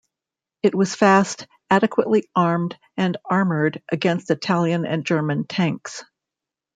[0.63, 6.03] It was fast, adequately armed and armoured against Italian and German tanks.